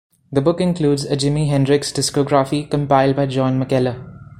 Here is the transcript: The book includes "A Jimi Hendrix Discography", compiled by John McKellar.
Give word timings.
The 0.31 0.41
book 0.41 0.59
includes 0.59 1.05
"A 1.05 1.15
Jimi 1.15 1.47
Hendrix 1.49 1.91
Discography", 1.91 2.67
compiled 2.67 3.15
by 3.15 3.27
John 3.27 3.63
McKellar. 3.63 4.19